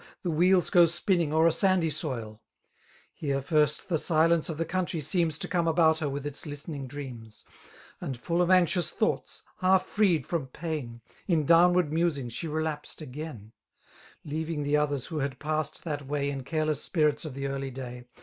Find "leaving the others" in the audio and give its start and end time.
14.25-15.05